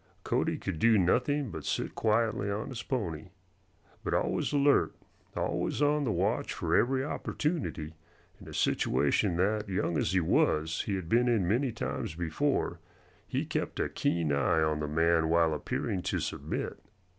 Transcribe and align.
Cody 0.23 0.57
could 0.57 0.79
do 0.79 0.97
nothing 0.97 1.51
but 1.51 1.63
sit 1.63 1.93
quietly 1.93 2.49
on 2.49 2.69
his 2.69 2.81
pony. 2.81 3.29
But 4.03 4.15
always 4.15 4.51
alert, 4.51 4.95
always 5.35 5.79
on 5.79 6.05
the 6.05 6.11
watch 6.11 6.53
for 6.55 6.75
every 6.75 7.05
opportunity, 7.05 7.93
in 8.39 8.47
a 8.47 8.53
situation 8.55 9.35
that, 9.37 9.69
young 9.69 9.99
as 9.99 10.13
he 10.13 10.19
was, 10.19 10.81
he 10.87 10.95
had 10.95 11.07
been 11.07 11.27
in 11.29 11.47
many 11.47 11.71
times 11.71 12.15
before, 12.15 12.79
he 13.27 13.45
kept 13.45 13.79
a 13.79 13.89
keen 13.89 14.31
eye 14.33 14.63
on 14.63 14.79
the 14.79 14.87
man 14.87 15.29
while 15.29 15.53
appearing 15.53 16.01
to 16.01 16.19
submit. 16.19 16.79